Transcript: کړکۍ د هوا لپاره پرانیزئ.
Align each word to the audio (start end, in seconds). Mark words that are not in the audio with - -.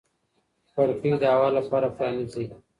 کړکۍ 0.73 1.11
د 1.21 1.23
هوا 1.35 1.49
لپاره 1.57 1.87
پرانیزئ. 1.95 2.45